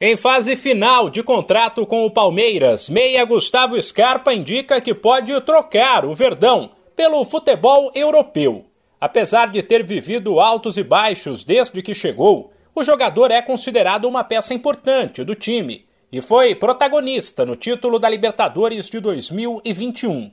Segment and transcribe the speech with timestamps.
[0.00, 6.04] Em fase final de contrato com o Palmeiras, meia Gustavo Scarpa indica que pode trocar
[6.04, 8.66] o Verdão pelo futebol europeu.
[9.00, 14.24] Apesar de ter vivido altos e baixos desde que chegou, o jogador é considerado uma
[14.24, 20.32] peça importante do time e foi protagonista no título da Libertadores de 2021.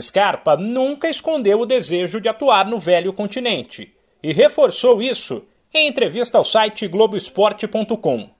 [0.00, 6.38] Scarpa nunca escondeu o desejo de atuar no velho continente e reforçou isso em entrevista
[6.38, 8.35] ao site Globoesporte.com.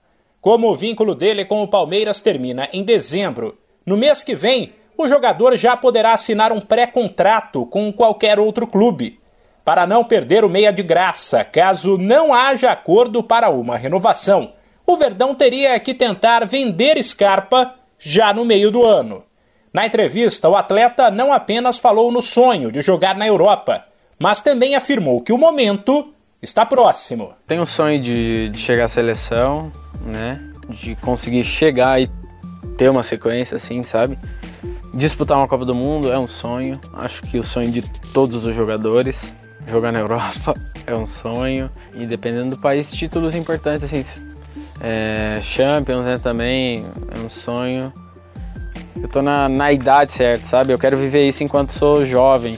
[0.47, 5.05] Como o vínculo dele com o Palmeiras termina em dezembro, no mês que vem, o
[5.05, 9.19] jogador já poderá assinar um pré-contrato com qualquer outro clube,
[9.65, 14.53] para não perder o meia de graça, caso não haja acordo para uma renovação.
[14.85, 19.25] O Verdão teria que tentar vender Scarpa já no meio do ano.
[19.73, 23.83] Na entrevista, o atleta não apenas falou no sonho de jogar na Europa,
[24.17, 27.33] mas também afirmou que o momento está próximo.
[27.45, 29.71] Tenho um sonho de, de chegar à seleção,
[30.05, 30.39] né?
[30.69, 32.09] De conseguir chegar e
[32.77, 34.17] ter uma sequência assim, sabe?
[34.93, 36.73] Disputar uma Copa do Mundo é um sonho.
[36.93, 37.81] Acho que o sonho de
[38.13, 39.33] todos os jogadores.
[39.67, 40.53] Jogar na Europa
[40.87, 41.69] é um sonho.
[41.93, 44.03] E dependendo do país, títulos importantes, assim,
[44.79, 46.85] é, Champions né, também
[47.15, 47.91] é um sonho.
[49.01, 50.73] Eu tô na, na idade certa, sabe?
[50.73, 52.57] Eu quero viver isso enquanto sou jovem.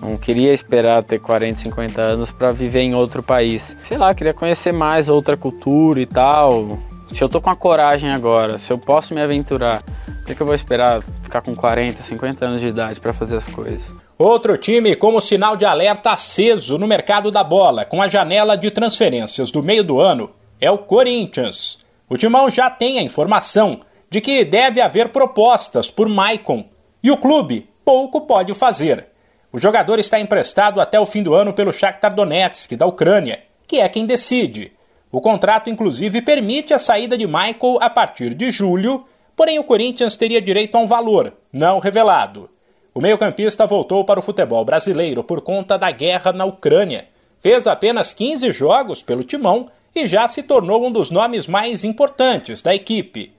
[0.00, 3.76] Não queria esperar ter 40, 50 anos para viver em outro país.
[3.82, 6.78] Sei lá, queria conhecer mais outra cultura e tal.
[7.12, 10.40] Se eu tô com a coragem agora, se eu posso me aventurar, por que, que
[10.40, 13.96] eu vou esperar ficar com 40, 50 anos de idade para fazer as coisas?
[14.16, 18.70] Outro time como sinal de alerta aceso no mercado da bola, com a janela de
[18.70, 21.84] transferências do meio do ano, é o Corinthians.
[22.08, 26.64] O Timão já tem a informação de que deve haver propostas por Maicon
[27.02, 29.09] e o clube pouco pode fazer.
[29.52, 33.80] O jogador está emprestado até o fim do ano pelo Shakhtar Donetsk, da Ucrânia, que
[33.80, 34.72] é quem decide.
[35.10, 40.14] O contrato, inclusive, permite a saída de Michael a partir de julho, porém o Corinthians
[40.14, 42.48] teria direito a um valor, não revelado.
[42.94, 47.08] O meio-campista voltou para o futebol brasileiro por conta da guerra na Ucrânia.
[47.40, 52.62] Fez apenas 15 jogos pelo timão e já se tornou um dos nomes mais importantes
[52.62, 53.32] da equipe.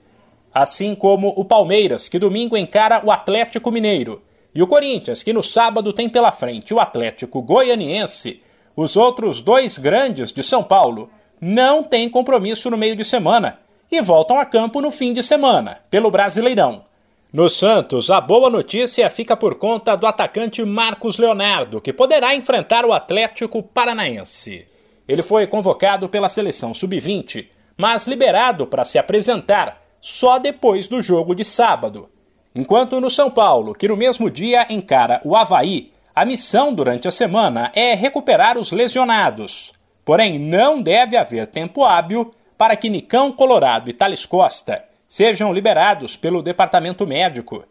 [0.52, 4.20] Assim como o Palmeiras, que domingo encara o Atlético Mineiro
[4.54, 8.42] e o Corinthians, que no sábado tem pela frente o Atlético Goianiense,
[8.76, 13.58] os outros dois grandes de São Paulo não têm compromisso no meio de semana
[13.90, 16.84] e voltam a campo no fim de semana, pelo Brasileirão.
[17.32, 22.84] No Santos, a boa notícia fica por conta do atacante Marcos Leonardo, que poderá enfrentar
[22.84, 24.68] o Atlético Paranaense.
[25.08, 31.34] Ele foi convocado pela seleção sub-20, mas liberado para se apresentar só depois do jogo
[31.34, 32.08] de sábado.
[32.54, 37.10] Enquanto no São Paulo, que no mesmo dia encara o Havaí, a missão durante a
[37.10, 39.72] semana é recuperar os lesionados.
[40.04, 46.16] Porém, não deve haver tempo hábil para que Nicão Colorado e Thales Costa sejam liberados
[46.16, 47.64] pelo departamento médico.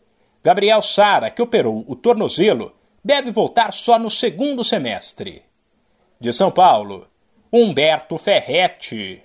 [0.44, 5.44] Gabriel Sara, que operou o tornozelo, deve voltar só no segundo semestre.
[6.20, 7.08] De São Paulo,
[7.54, 9.22] Humberto Ferretti.